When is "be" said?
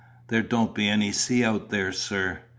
0.73-0.89